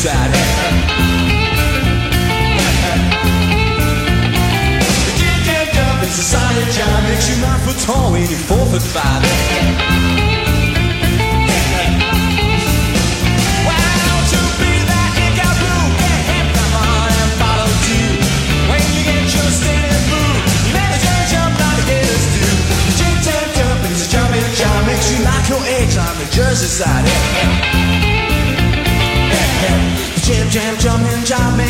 [0.00, 0.30] sad.
[6.02, 9.49] It's a silent jam, makes you nine foot tall when you're four foot five.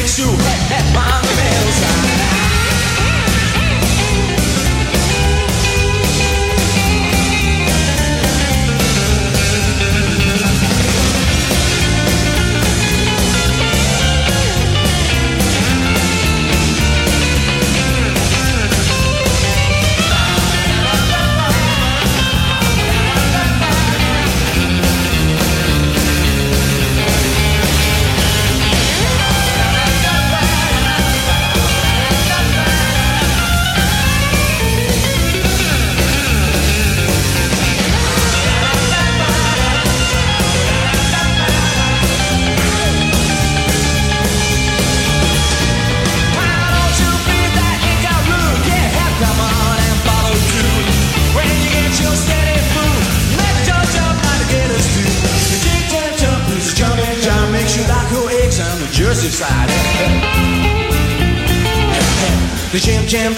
[0.01, 0.31] takes you.
[0.71, 1.30] At my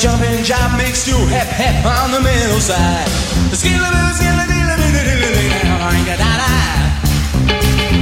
[0.03, 3.07] jumping job makes you hep, hep on the middle side.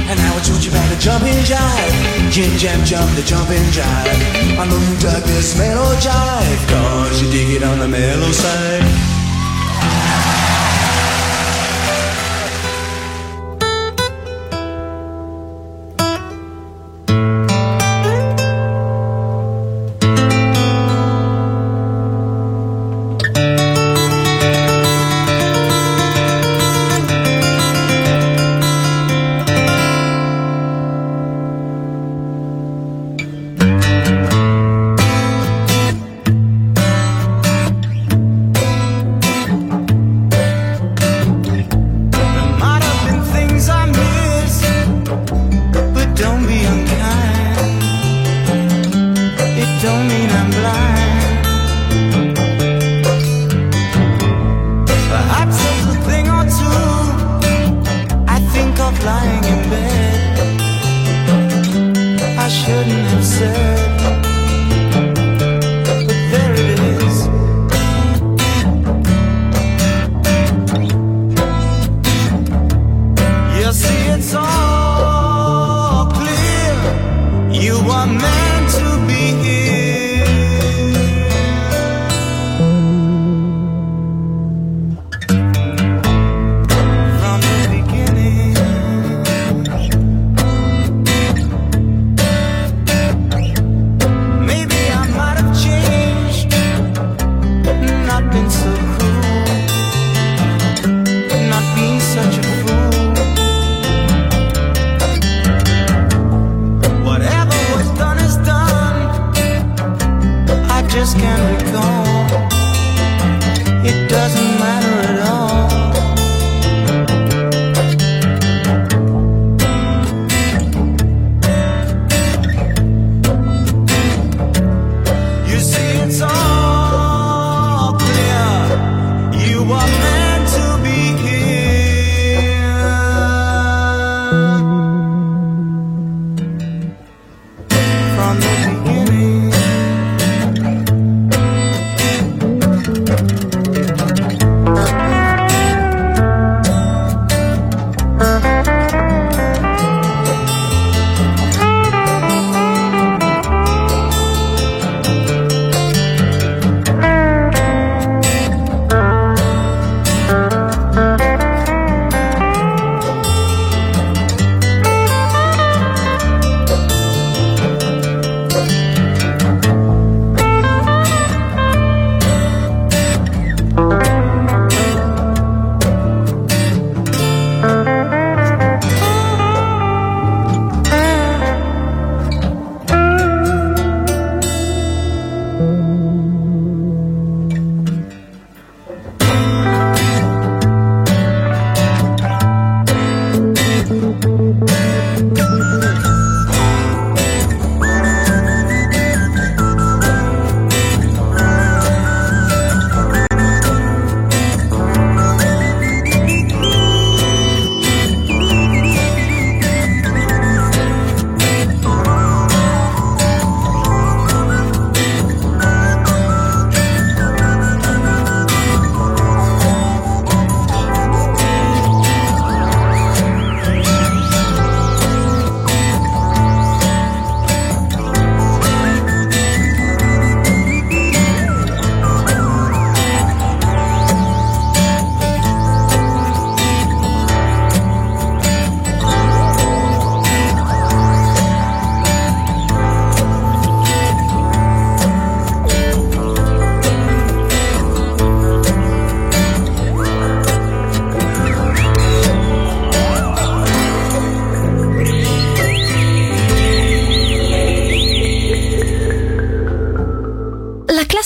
[0.09, 2.31] And now I told you about the jumping jive.
[2.33, 4.57] Jam, jam, jump, the jumping jive.
[4.57, 9.20] I know you dug this mellow jive, cause you dig it on the mellow side.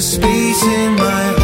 [0.00, 1.43] Space in my heart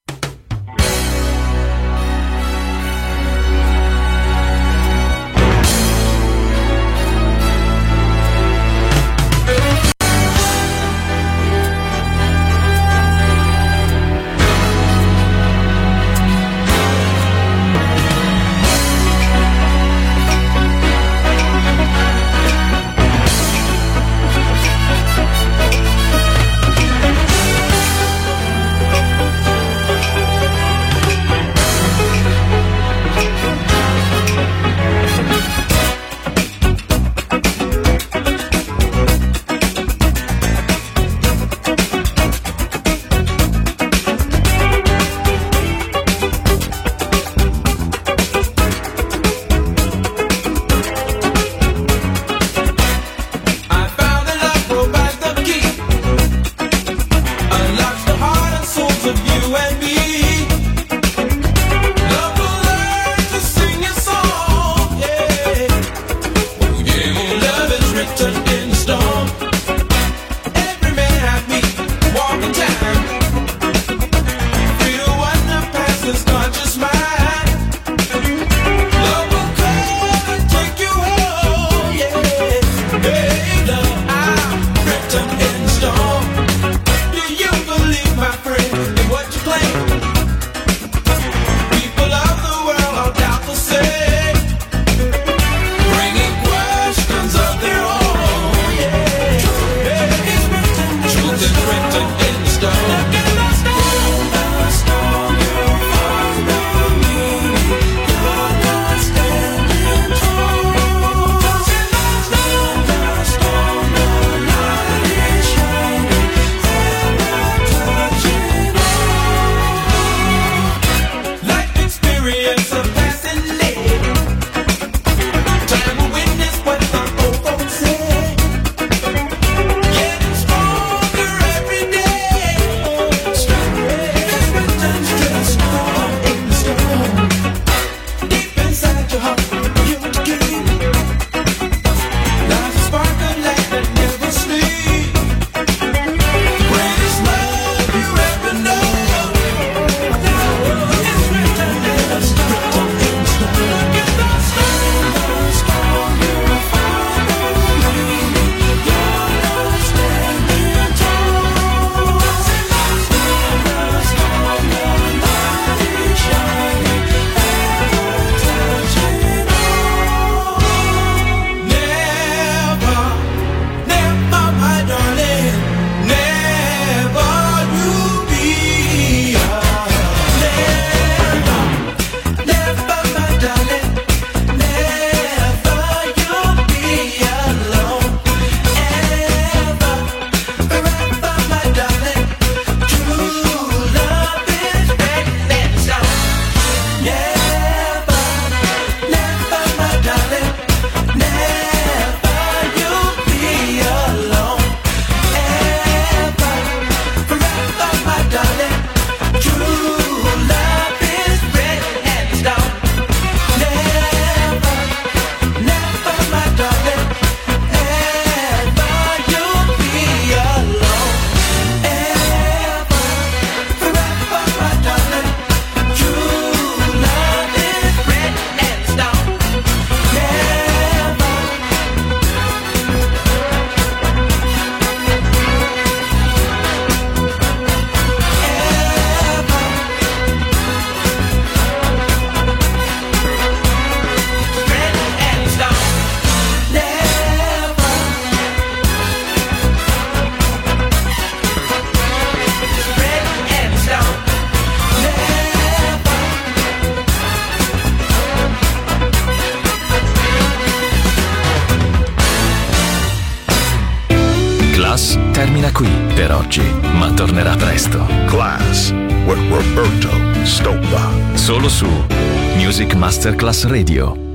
[273.65, 274.30] Radio.